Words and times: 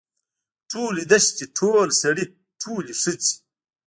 ټولې 0.71 1.03
دښتې 1.11 1.45
ټول 1.57 1.87
سړي 2.01 2.25
ټولې 2.61 2.93
ښځې. 3.01 3.33